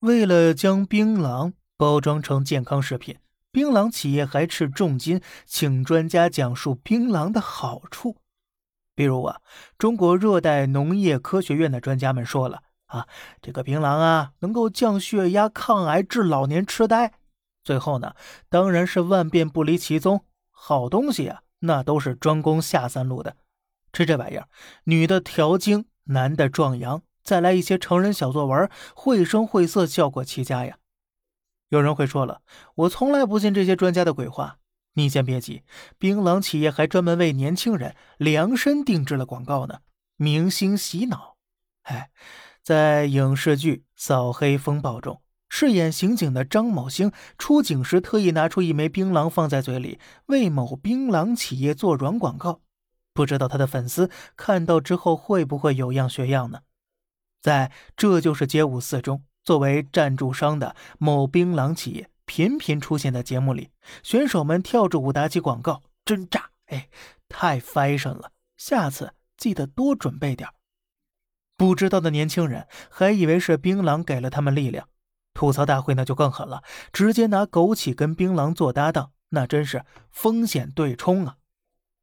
[0.00, 3.18] 为了将槟榔包装成健康食品，
[3.52, 8.16] 槟榔企业还斥重金请专家讲述槟榔的好处。
[8.94, 9.40] 比如啊，
[9.76, 13.06] 中国热带农业科学院的专家们说了啊，
[13.42, 17.12] 这个槟榔啊能够降血压、抗癌、治老年痴呆。
[17.62, 18.14] 最后呢，
[18.48, 23.36] 当然是万变不离其宗，好东西啊，那都是专攻下三路的。
[23.92, 24.48] 吃这玩意儿，
[24.84, 27.02] 女的调经，男的壮阳。
[27.30, 30.78] 再来一些成人小作文，绘声绘色，效果奇佳呀。
[31.68, 32.42] 有人会说了，
[32.74, 34.58] 我从来不信这些专家的鬼话。
[34.94, 35.62] 你先别急，
[35.96, 39.78] 槟榔企业还专门为年轻人量身定制了广告呢，
[40.16, 41.36] 明星洗脑。
[41.82, 42.10] 哎，
[42.64, 52.62] 在影视剧《扫黑风暴》中，饰演刑警的张某星出警时特意拿出一枚槟榔放在嘴里，为某槟榔企业做软广告。
[53.14, 56.62] 不知道他的粉丝看到之后会不会有样学样呢？
[57.40, 63.70] 在这就是街舞四中，作为赞助商的某槟榔企业频频出现在节目里，
[64.02, 66.50] 选手们跳着舞打起广告，真炸！
[66.66, 66.88] 哎，
[67.28, 70.48] 太 fashion 了，下次记得多准备点
[71.56, 74.88] 不知道的年轻人还以为是槟榔给了他们力量，
[75.34, 81.36] 吐槽大会那就更狠了，直接拿枸杞跟槟榔做搭档，那真是风险对冲啊！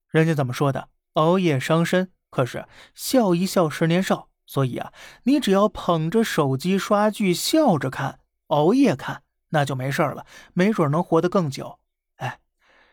[0.09, 0.89] 人家怎么说的？
[1.13, 4.29] 熬夜伤身，可是笑一笑十年少。
[4.47, 4.91] 所以啊，
[5.23, 11.77] 你只要捧着手机刷剧，笑着看，熬夜看，那就没事了，没准能活得更久。
[12.15, 12.39] 哎，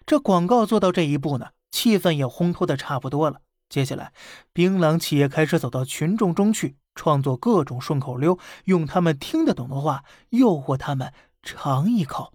[0.05, 3.41] 这广告做到这一步呢，气氛也烘托的差不多了。
[3.69, 4.13] 接下来，
[4.53, 12.35] 槟榔企业开始走到群众中去，创作各种顺口溜，用他们听得懂的话诱惑他们尝一口。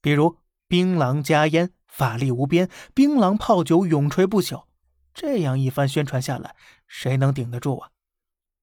[0.00, 4.64] 比如“槟榔加烟，法力无边；槟榔泡酒，永垂不朽。”
[5.12, 7.90] 这样一番宣传下来，谁能顶得住啊？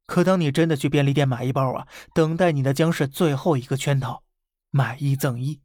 [0.08, 4.24] 可当你真的去便利店买一包啊，等待你的将是最后一个圈套，
[4.72, 5.60] 买一赠一。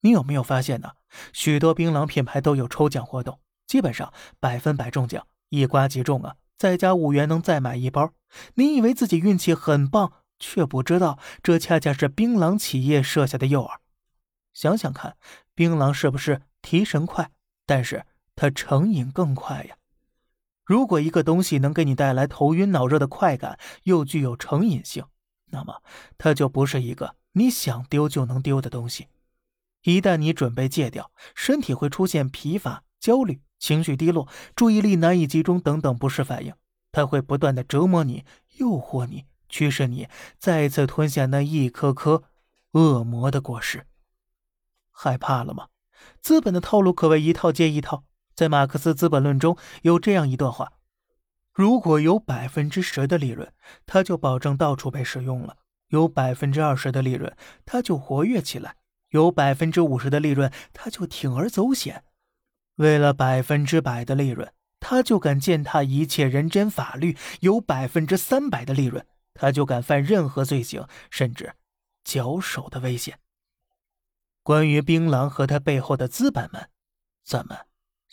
[0.00, 0.92] 你有没有发现呢？
[1.32, 6.36] 许多槟榔品牌都有抽奖活动，基本上百分百中奖，一刮即中啊！
[6.58, 8.12] 再加五元能再买一包。
[8.54, 13.76] 你以为自己运气很棒，却不知道这恰恰是槟榔企业设下的诱饵。
[14.52, 15.16] 想想看，
[15.54, 17.30] 槟榔是不是提神快？
[17.66, 19.76] 但是它成瘾更快呀。
[20.64, 25.04] 如果一个东西能给你带来头晕脑热的快感，又具有成瘾性，
[25.50, 25.82] 那么
[26.16, 29.08] 它就不是一个你想丢就能丢的东西。
[29.82, 34.26] 一旦你准备戒掉，身体会出现疲乏、焦虑、情绪低落、
[34.56, 36.54] 注意力难以集中等等不适反应。
[36.90, 38.24] 它会不断的折磨你、
[38.56, 40.08] 诱惑你、驱使你
[40.38, 42.22] 再次吞下那一颗颗
[42.72, 43.86] 恶魔的果实。
[44.90, 45.66] 害怕了吗？
[46.22, 48.04] 资本的套路可谓一套接一套。
[48.34, 50.72] 在马克思《资本论》中有这样一段话：
[51.52, 53.52] 如果有百分之十的利润，
[53.86, 55.56] 它就保证到处被使用了；
[55.88, 58.72] 有百分之二十的利润，它就活跃起来；
[59.10, 62.02] 有百分之五十的利润，它就铤而走险；
[62.76, 71.54] 为了百分之百的利润，他就敢践踏一切人间法律；有百分之三百的利润，他就敢犯任何罪行，甚至
[72.02, 73.20] 绞首的危险。
[74.42, 76.68] 关于槟榔和他背后的资本们，
[77.22, 77.56] 咱们。